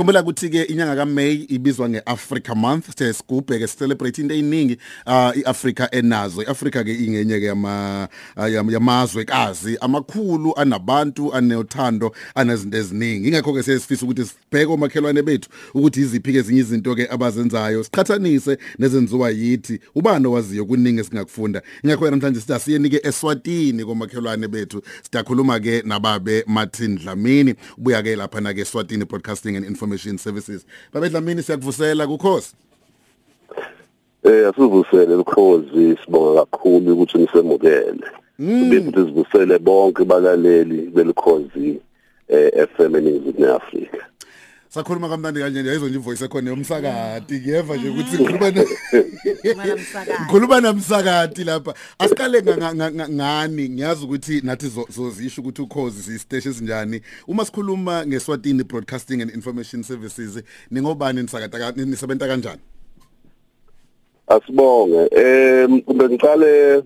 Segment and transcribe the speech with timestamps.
[0.00, 2.86] khumbula ukuthi ke inyanga kaMay ibizwa ngeAfrica Month.
[2.86, 6.42] Sithe sigubhe ke celebrate into eyiningi uh iAfrica enazo.
[6.42, 8.08] iAfrica ke ingenye ke yama
[8.70, 13.28] yamazwe kazi amakhulu anabantu anothando anezinto eziningi.
[13.28, 17.84] Ingakho ke sesifisa ukuthi sibheke omakhelwane bethu ukuthi iziphi ke ezinye izinto ke abazenzayo.
[17.84, 24.82] Siqhathanise nezenziwa yithi ubani owaziyo kuningi singakufunda ingakho namhlanje sithi asiyenike eSwatini komakhelwane bethu.
[25.02, 27.54] Sidakhuluma ke nababe Martin Dlamini.
[27.78, 29.89] Ubuya ke lapha na ke Swatini Broadcasting and Information.
[29.98, 32.54] Services babe Dlamini siyakuvusela kukhosi
[34.24, 38.06] Eh asivusele ukhozi sibonga kakhulu ukuthi nisemukele.
[38.38, 41.80] Bese ukuthi sivusele bonke balaleli belikhozi
[42.28, 44.06] eh FM eNingizimu Afrika.
[44.70, 47.40] Sakhuluma kamnandi kanje yayizwa nje ivoice ekhona yomsakati.
[47.40, 48.52] Kuyeva nje ukuthi ngikhuluma
[50.20, 51.44] ngikhuluma namsakati.
[51.44, 51.74] Lapha.
[51.98, 53.68] Asiqale ngani?
[53.68, 57.00] Ngiyazi ukuthi nathi zozisho ukuthi ukhozi sisiteshi esinjani.
[57.28, 62.60] Uma sikhuluma ngeSwatini Broadcasting and Information Services ningobani nisakata nisebenta kanjani?
[64.26, 65.08] Asibonge.
[65.16, 66.82] Em kumbe ngiqale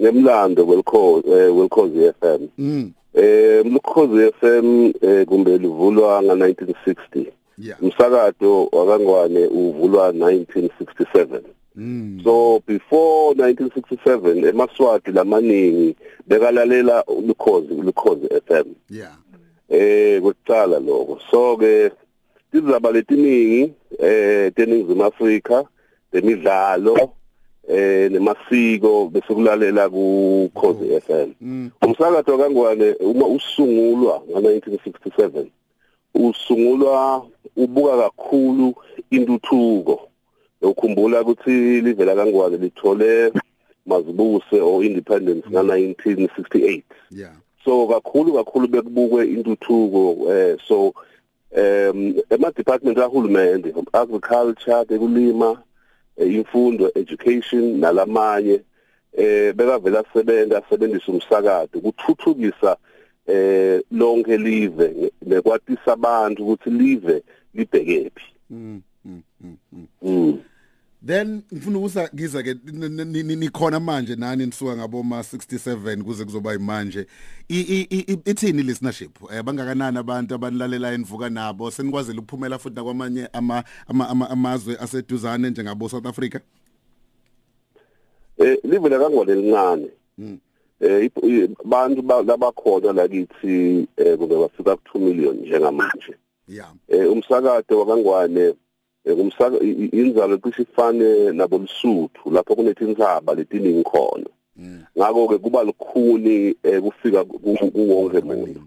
[0.00, 2.92] ngemlando welkhozi welkhozi FM mm.
[3.14, 7.26] Eh Mkhozi FM eh kumbe livulwa nga1960.
[7.58, 11.40] yeah Umsakazo wakangwane uvulwa 1967.
[11.76, 18.64] mm So before 1967 emaswati lamaningi bekalalela ukhozi ukhozi FM.
[18.90, 19.16] yeah
[19.68, 21.18] Eh kucala lokho.
[21.30, 21.90] So ke
[22.54, 25.64] izaba letiningi eh teningizimu Afrika
[26.12, 27.10] demidlalo
[27.70, 31.28] eh nemasiko bese kulalela ku Khosi FM.
[31.40, 35.46] mm Umsakazo kangwane uma usungulwa nga1967
[36.14, 37.26] usungulwa
[37.56, 38.74] ubuka kakhulu
[39.10, 40.08] intuthuko.
[40.62, 43.32] Ukhumbula ukuthi livela kangwane lithole
[43.86, 46.82] mazibuse or independence nga1968.
[47.10, 47.32] yeah
[47.64, 50.94] So kakhulu kakhulu bekubukwe intuthuko eh so
[51.56, 55.56] um ema department kahulumende agriculture bekulima eh,
[56.26, 58.60] imfundo education nalamanye
[59.12, 62.76] eh bekavela sebenza asebenzisa umsakazo ukuthuthukisa
[63.26, 67.22] eh lonke live nekwatisa abantu ukuthi live
[67.54, 69.86] libhekephi mm mm mm, mm.
[70.02, 70.38] mm.
[71.06, 72.54] Then ngifuna ukusa kiza ke
[73.36, 77.06] nikhona manje nani nisuka ngaboma 67 kuze kuzoba imanje
[77.48, 79.18] ithini listenership?
[79.32, 81.70] Eh bangakanani abantu abanilalela enivuka nabo?
[81.70, 83.64] Senikwazela ukuphumela futhi nakwamanye ama
[84.30, 86.40] amazwe aseduzane njengabo South Africa?
[88.38, 89.88] Eh live la kangwane lincane
[90.18, 90.38] Mm.
[90.80, 91.10] eh
[91.64, 96.14] abantu labakhona lakithi eh kube bafika ku 2 million njengamanje.
[96.48, 96.74] Yeah.
[96.88, 98.54] Eh umsakazo wakangwane
[99.06, 99.56] umsaka
[99.92, 107.24] inzalo cishe ifane nabo lusuthu lapho kunetinzaba letiningi khona mm ngakho ke kuba lukhuni kufika
[107.24, 108.60] kuwonke umuntu.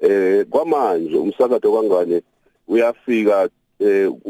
[0.00, 2.22] Eh kwamanje umsakazo kangane
[2.68, 3.48] uyafika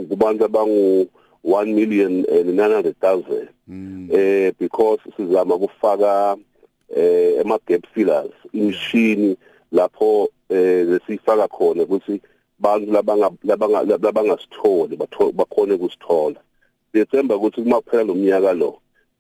[0.09, 1.07] kubantu abangu
[1.45, 6.37] 1 million and 900,000 mm eh because sizama kufaka
[6.97, 9.37] eh ema gap fillers imishini
[9.73, 12.21] lapho eh lesifaka khona ukuthi
[12.61, 14.95] bantu labanga labanga labangasitholi
[15.39, 16.41] bakhona ukusithola
[16.93, 18.71] siyethemba ukuthi kumaphela lomnyaka lo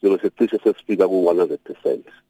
[0.00, 2.29] sizobe secishe sesifika ku 100% wow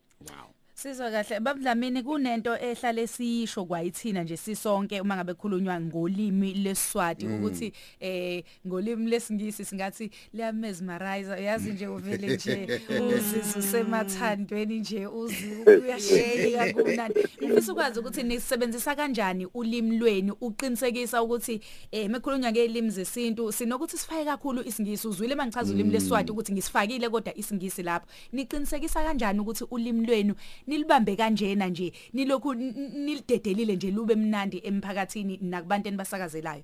[0.81, 1.41] Sizwa kahle.
[1.41, 9.11] Babudlamini kunento ehlale siyisho kwayithina nje sisonke uma ngabe khulunywa ngolimi lesiswati ukuthi eh ngolimi
[9.11, 17.15] lesingisi singathi liyamesmerize yazi nje uvele nje uzizwe semathandweni nje uyashayeka kunani
[17.45, 21.61] ngifisa ukwazi ukuthi nisebenzisa kanjani ulimi lweni uqinisekisa ukuthi
[21.93, 25.09] eh mekhulunywa ngelimi zesintu sinokuthi sifake kakhulu isingisi.
[25.09, 28.07] Uzwile mangichaza ulimi lesiswati ukuthi ngisifakile kodwa isingisi lapho.
[28.33, 30.35] Niqinisekisa kanjani ukuthi ulimi lwenu
[30.71, 36.63] nilibambe kanjena nje nilokhu nilidedelile nje lube mnandi emphakathini nakubantu enibasakazelayo.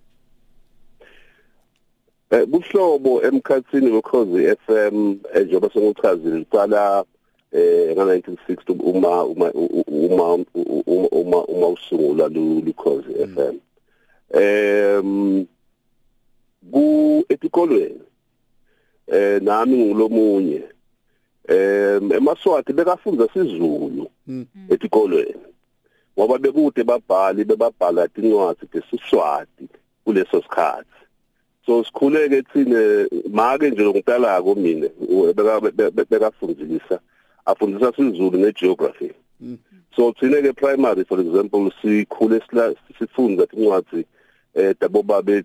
[2.30, 7.04] Eh buhlobo emkhathini wekhozi FM njengoba sengichazile liqala
[7.52, 10.44] eh nga1960 uma uma uma
[11.12, 13.56] uma uma usungula lukhozi FM
[14.34, 15.46] em
[16.72, 18.00] ku etikolweni
[19.06, 20.62] eh nami ngilomunye
[21.48, 24.10] em emaswati bekafunda sizulu
[24.70, 25.34] etikolweni.
[26.18, 29.68] Ngoba bekude babhali bebabhala incwadi ngesiswati
[30.04, 30.88] kuleso sikhathi.
[31.66, 34.88] So sikhuleke thina make nje ngidala ko mina
[36.10, 37.00] bekafundisa
[37.46, 39.12] afundisa sizulu negeography.
[39.96, 42.40] So thina ke primary for example sikhule
[42.98, 44.04] sifunda incwadi
[44.56, 45.44] eh dabo babe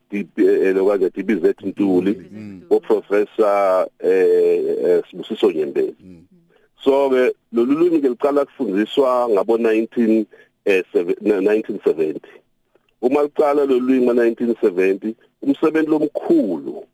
[0.73, 2.15] lokwazi DBZ Ntuli
[2.69, 5.95] o professor eh Sibusiso Nyembezi.
[6.83, 10.25] So ke lolu limi ke liqala kufundiswa ngabo 19
[10.65, 12.19] 1970
[13.01, 16.85] uma licala lolwimi ngo1970 umsebenzi lomkhulu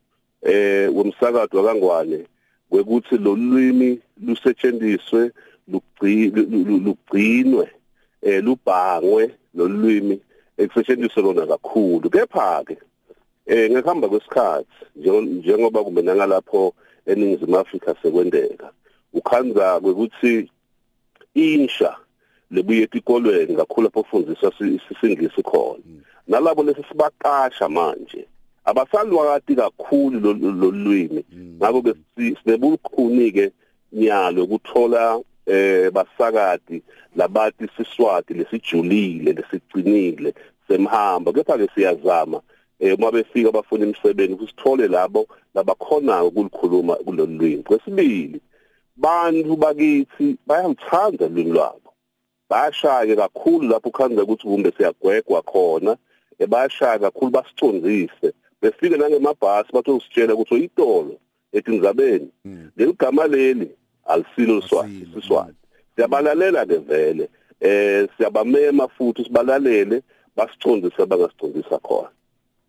[0.41, 2.25] eh womsakado wakangwane
[2.69, 5.31] kwekuthi lolwimi lusetshenziswe
[6.83, 7.67] lugcinwe
[8.21, 10.19] eh lubhangwe lolwimi
[10.57, 12.09] ekusetshenziswe lona kakhulu.
[12.09, 12.77] Kepha ke
[13.45, 16.73] eh ngekuhamba kwesikhathi njengoba kumenanga lapho
[17.05, 18.71] eningizimu Afrika sekwendeka
[19.13, 20.51] ukhanza kwekuthi
[21.33, 21.95] insha
[22.51, 25.83] lebuye etikolweni kakhulu lapho kufundiswa isingisi khona.
[26.27, 28.27] Nalabo lesibaqasha manje
[28.65, 31.23] abasalwati kakhulu lolwimi
[31.57, 33.51] ngakho ke sinebulukhuni ke
[33.93, 36.83] nyalo ukuthola eh basakati
[37.15, 40.33] labathi siswati lesijulile lesicinile
[40.67, 41.33] semhamba.
[41.33, 42.41] Kepha ke siyazama
[42.79, 48.41] eh uma befika abafuna imisebenzi kusithole labo labakhona ukulikhuluma kulolwimi kwesibili
[48.95, 51.93] bantu bakithi bayaluthanda ulimi lwabo.
[52.49, 55.97] Bayashaya kakhulu lapho ukhanza ukuthi kumbe siyagwegwa khona
[56.47, 61.19] bayashaya kakhulu basicondzise befike nangemabhasi bathi usitshela ukuthi uyitolo
[61.53, 62.29] ethi ngizabeni.
[62.77, 63.71] Leligama leli
[64.07, 65.53] alisilo siswati siswati.
[65.95, 70.01] Siyabalalela ke vele eh siyabamema futhi sibalalele
[70.35, 72.09] basicondzise bangasicondisa khona.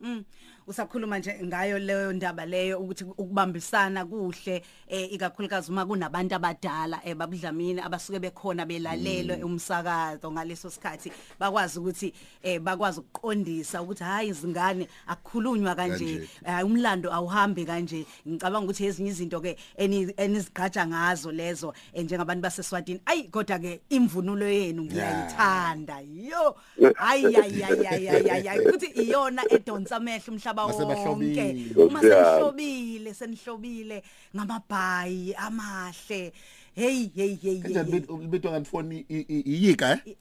[0.00, 0.24] Mm.
[0.68, 7.14] Usakhuluma nje ngayo leyo ndaba leyo ukuthi ukubambisana kuhle eh ikakhulukazi uma kunabantu abadala eh
[7.16, 9.44] babudlamini abasuke bekhona belalelwe Mm.
[9.44, 12.12] umsakazo ngaleso sikhathi bakwazi ukuthi
[12.42, 16.28] eh bakwazi ukuqondisa ukuthi hayi izingane akukhulunywa kanje Kanje.
[16.44, 22.42] hayi umlando awuhambi kanje ngicabanga ukuthi ezinye izinto ke eni- enizigqaja ngazo lezo eh, njengabantu
[22.42, 26.56] baseswatini ayi kodwa ke imvunulo yenu ngiyayithanda yo
[26.96, 30.94] ayi ayi ayi ayi ayi, ayi ayi futhi iyona edonsa amehlo umhlaba Mase wonke.
[30.94, 31.86] Bahlobile.
[31.86, 34.02] uma senihlobile senihlobile
[34.36, 36.32] ngamabhayi amahle.
[36.74, 38.02] Hey hey hey kanjani
[38.50, 40.14] ngani phone iyika eh?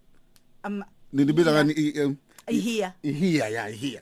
[0.64, 2.16] Am nilibiza ngani i- em,
[2.48, 4.02] here ihiya ya ihiya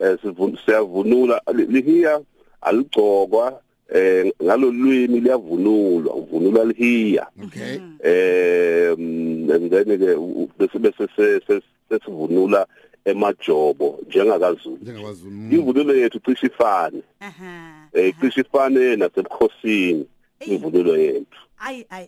[0.00, 1.42] eh, sivun- siyavunula.
[1.54, 2.20] Li- lihiya
[2.60, 3.60] aligcokwa
[3.94, 6.14] eh ngalolwimi liyavunulwa.
[6.14, 7.78] Uvunula lihiya okay.
[8.02, 10.16] Eh mm, and then ke
[10.58, 12.66] bese bese se- se- sesivunula
[13.06, 14.78] emajobo njengakaZulu.
[14.82, 17.02] Njengakwazulu imvunulo yethu cishe ifane
[17.92, 20.06] eh cishe ifane nasebukhosini
[20.40, 21.40] imvunulo yethu.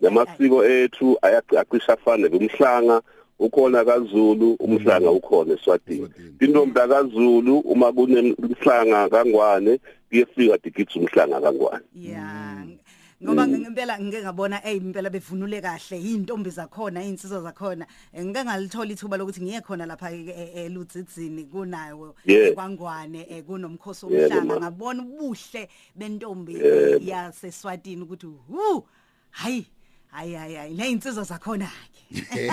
[0.00, 3.02] Namasiko ethu ayacisha afane kumhlanga
[3.38, 5.96] ukhona kaZulu umhlanga ukhona eSwatini.
[5.96, 6.34] Eswatini.
[6.40, 11.84] intombi kaZulu uma kunemhlanga kangwane kuyefika digitha umhlanga kangwane.
[11.94, 12.58] Yeah.
[13.22, 17.86] Ngoba ngempela ngike ngabona hey impela bevunule kahle intombi zakhona insizwa zakhona.
[18.12, 22.14] Eh, ngike ngalithola ithuba lokuthi ngiye khona lapha eLudzidzini kunayo
[22.54, 24.56] kwangwane eh, kunomkhosi ma.
[24.60, 28.86] ngabona ubuhle bentombi eh, yaseSwatini ukuthi hu
[29.30, 29.66] hayi
[30.10, 31.68] hayi hayi hayi nezinsizwa zakhona
[32.32, 32.50] ke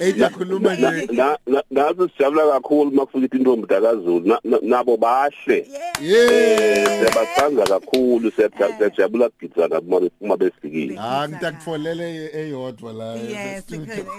[0.00, 1.06] eyakhuluma nje.
[1.12, 5.66] Na- na- nazi sijabula kakhulu makufika intombi kaZulu Na- na- nabo bahle.
[6.00, 6.86] Yeah.
[6.98, 10.96] Siyabathanda kakhulu siyajabula kugidza nabo uma befikile.
[11.00, 13.64] Ah ngitakutfolele eyodwa la yes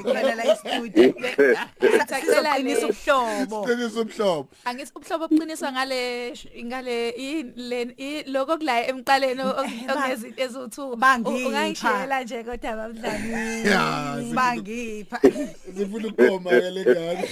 [0.04, 4.48] khona la istudio Ngicela Sizaqinisa le- ubuhlobo Qinisa umhlobo.
[4.66, 6.34] Angithi ubuhlobo obuqiniswa ngale
[6.66, 10.96] ngale i- le i- lokho kulaye emqaleni o- ba- ongezinto
[11.70, 15.20] ungangishela nje kodwa sifuna- bangipha
[15.78, 17.30] sifuna ukukoma ke lengane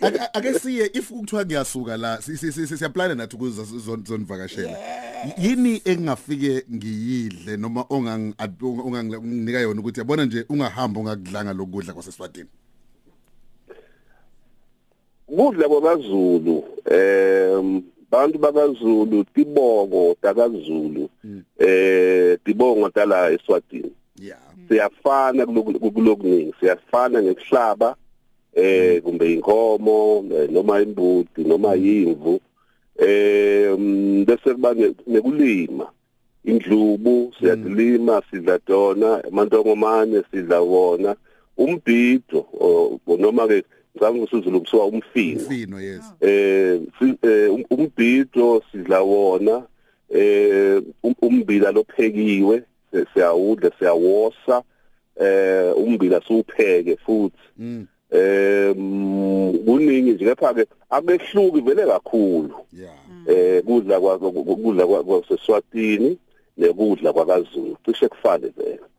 [0.00, 3.62] Ake- ake siye if kuthiwa ngiyasuka la si- si- si- siyaplana nathi ukuza
[4.04, 4.78] zonivakashela.
[5.38, 12.48] Yini engafike ngiyidle noma ongang onganginika yona ukuthi yabona nje ungahamba ungakudlanga lokudla kwaseswatini?
[15.26, 17.82] Kudla kwakaZulu em
[18.16, 21.08] bantu bakaZulu tibongo takaZulu
[21.58, 23.92] eh tibongo tala eSwatini.
[24.22, 24.38] Yeah.
[24.68, 27.96] Siyafana kuloku- kulokuningi siyafana ngekuhlaba
[28.54, 32.40] eh kumbe inkomo eh, noma imbuti noma yimvu
[32.98, 35.86] eh mm, bese kuba ne- nekulima.
[36.44, 41.16] Indlubu siyadlima sidla tona amantongomane sidla wona.
[41.56, 42.46] Umbhido
[43.18, 43.64] noma ke
[43.96, 49.62] ngicabanga usizulu kuthiwa umfino mfino yes eh si- eh, um- umbhido sidla wona
[50.10, 52.62] eh um- umbila lophekiwe
[52.92, 54.62] si- siyawudla siyawosa
[55.20, 62.94] eh umbila siwupheke futhi mm eh mm, kuningi nje kepha ke akehluki vele kakhulu yeah
[63.28, 66.18] eh kudla kwa kudla kwa- kwaseswatini
[66.56, 68.86] nekudla kwakaZulu cishe kufane vele Mm.
[68.86, 68.95] I-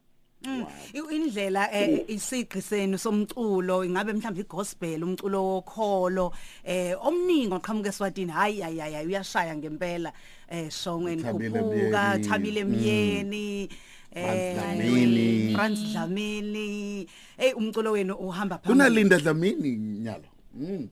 [1.11, 6.31] indlela eh isigqi senu somculo ingabe mhlawumbe igospel umculo wokholo
[6.65, 10.11] eh omningi oqhamuka eSwatini hayi hayi hayi uyashaya ngempela
[10.49, 12.27] eh shongweni Thabile khuphuka Myeni.
[12.27, 13.69] thabile myeni
[14.15, 15.53] eh.
[15.55, 17.07] Franz Dlamini.
[17.37, 18.73] Hey umculo wenu uhamba phambili.
[18.73, 20.23] Kunalinda dlamini nyalo?
[20.55, 20.87] Mm.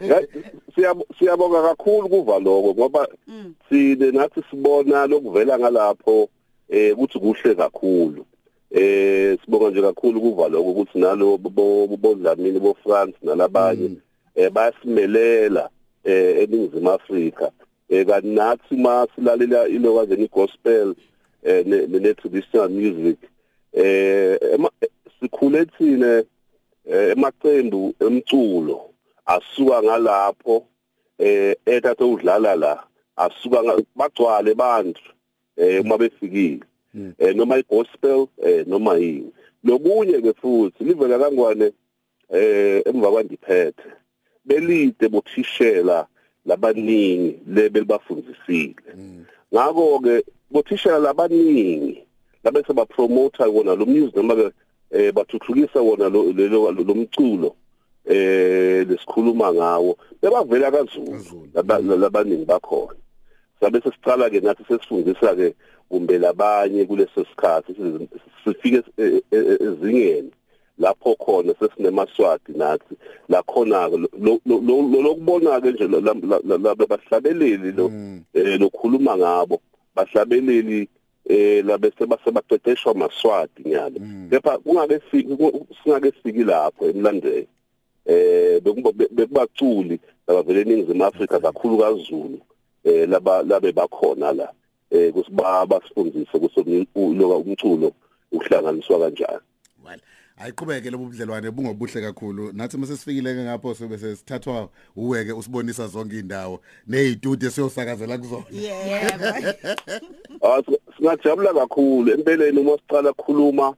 [0.00, 0.20] Ya,
[0.76, 3.08] siyabo- siyabonga kakhulu kuva lokho ngoba
[3.68, 6.28] sine nathi sibona lokuvela ngalapho
[6.68, 8.24] eh ukuthi kuhle kakhulu.
[8.70, 13.90] Eh sibonga nje kakhulu kuva lokho ukuthi nalo bo- bodlamini bo France nalabanye
[14.34, 15.68] eh bayasimelela
[16.04, 17.50] eh eningizimu Afrika.
[17.88, 20.94] Eh kanti nathi masilalela ilokazeni gospel
[21.42, 23.18] eh ne traditional music
[23.72, 24.70] eh ema-
[25.20, 26.22] sikhule thina
[26.90, 28.80] eh, emaqembu emculo
[29.26, 30.64] asuka ngalapho
[31.18, 32.84] eh ethathe udlala la
[33.16, 33.62] asuka
[33.96, 35.02] bagcwale abantu
[35.56, 36.64] eh uma befikile.
[37.18, 39.32] Eh noma igospel eh noma yini.
[39.64, 41.72] Lokunye ke futhi livela kangwane
[42.30, 43.84] eh emva kwandiphethe
[44.44, 46.06] belide bothishela
[46.46, 48.74] labaningi lebelibafundisile
[49.54, 52.02] ngakho ke bothishela labaningi
[52.44, 54.50] labese bapromota wona lo music noma ke
[54.90, 57.54] eh bathuthukisa wona lo lo- lo mculo
[58.06, 61.48] eh lesikhuluma ngawo bebavela kaZulu
[61.98, 62.96] labaningi bakhona.
[63.60, 65.54] Sabe sesicala ke nathi sesifundisa ke
[65.90, 67.74] kumbe labanye kuleso sikhathi
[68.44, 70.30] sifike e- e- e- ezingeni
[70.78, 72.94] lapho khona sesinemaswati nathi
[73.28, 77.90] la khona lokubona ke nje la- la- la- laba bahlabeleli lo
[78.34, 79.60] eh lokhuluma ngabo
[79.96, 80.88] bahlabeleli
[81.28, 87.46] eh labese basebaqeqeshwa maswati nyalo kepha kungake singake sifiki lapho emlandweni
[88.06, 92.38] eh bekuba bekubaculi abavele eningizimu Afrika kakhulu kaZulu
[92.84, 94.52] eh laba labe bakhona la.
[94.90, 97.92] Eh kusiba basifundise kusomculo umculo
[98.32, 99.40] uhlanganiswa kanjani.
[99.84, 100.00] Well
[100.40, 102.52] ayiqhubeke lobu budlelwane bungobuhle kakhulu.
[102.52, 108.44] Nathi mase sifikile ke ngapho sobe sesithathwa uweke usibonisa zonke indawo nezitudio siyosakazela kuzona.
[108.50, 109.24] Yebo
[110.42, 110.62] Ah
[110.96, 112.12] singajabula kakhulu.
[112.12, 113.74] Empeleni uma sicala ukukhuluma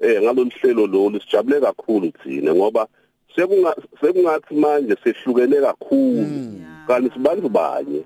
[0.00, 2.86] eh ngalolu hlelo lolu sijabule kakhulu thina ngoba
[3.36, 6.26] sekunga sekungathi manje sehlukene kakhulu.
[6.86, 8.04] Kanti sibantu banye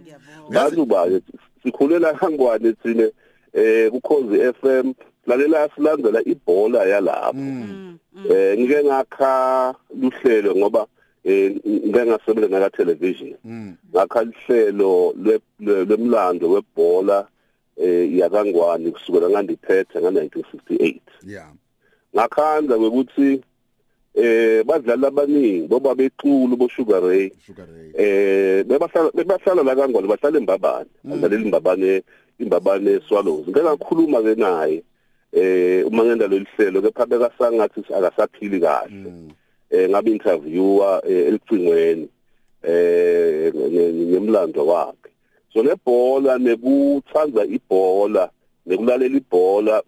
[0.00, 1.20] ngiyabonga bantu banye
[1.62, 3.10] sikhulela kangwane thina
[3.52, 4.92] eh kukhozi FM
[5.26, 7.38] lalela silandela ibhola yalapho.
[8.30, 10.86] Eh ngike ngakha luhlelo ngoba
[11.24, 13.34] eh ngike ngasebenza naka television
[13.94, 17.26] ngakha lihlelo lwe- lwemlando webhola
[17.76, 21.48] eh yakangwane kusukela ngandiphethe nga1968 yeah.
[22.14, 23.40] Ngakhanza ukuthi
[24.14, 27.32] eh badlali abaningi boba bequlu bo Sugar Ray.
[27.96, 30.90] Eh bebahlala bebahlala la kangwane bahlala embabane.
[31.04, 32.02] Badlalela imbabane
[32.38, 33.48] imbabane swallows.
[33.48, 34.82] Ngeke ngakhuluma ke naye
[35.32, 39.12] eh uma ngenda lelihlelo kepha bekasangathi akasaphili kahle.
[39.70, 42.08] Eh ngabe interviewer eh, elicingweni
[42.62, 45.10] eh ngemlando wakhe.
[45.52, 48.30] So nebhola nekuthanza ibhola
[48.66, 49.82] nekulalela ibhola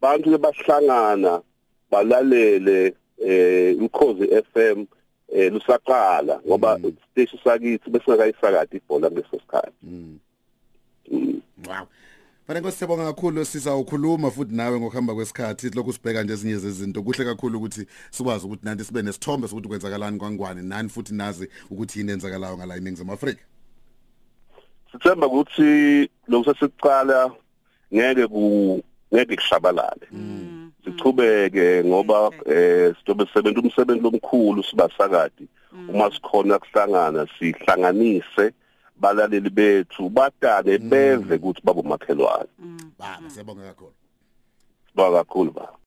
[0.00, 1.42] bantu bahlangana
[1.90, 4.86] balalele eh ukhozi FM
[5.32, 6.78] eh lusaqala ngoba
[7.12, 9.72] station sakithi besingakayisakade ibhola ngaleso sikhathi.
[11.68, 11.86] Wow.
[12.46, 15.70] Fanele ngosibonga kakhulu siza ukhuluma futhi nawe ngokuhamba kwesikhathi.
[15.70, 17.02] Lokhu sibheka nje ezinye zezinto.
[17.02, 20.62] Kuhle kakhulu ukuthi sikwazi ukuthi nanti sibe nesithombe sokuthi kwenzakalani kwangwane.
[20.62, 23.42] Nani futhi nazi ukuthi yini enzakalayo ngala iningizimu Afrika?
[24.92, 27.32] Sithemba ukuthi lokho sesicala
[27.94, 28.82] ngeke ku
[29.14, 30.06] ngeke kushabalale.
[30.84, 35.48] Sichubeke ngoba eh sizobe sisebenza umsebenzi omkhulu sibasakadi
[35.88, 38.52] uma sikhona kuhlangana sihlanganise
[38.96, 42.50] balaleli bethu badale beve ukuthi babomakhelwane.
[42.98, 43.92] Baba siyabonga kakhulu.
[44.94, 45.80] Ba kakhulu ba